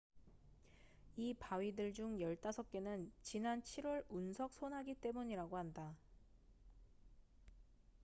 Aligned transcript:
이 1.15 1.35
바위들 1.35 1.93
중 1.93 2.17
15개는 2.17 3.11
지난 3.21 3.61
7월 3.61 4.03
운석 4.09 4.51
소나기 4.51 4.95
때문이라고 4.95 5.59
한다 5.59 5.95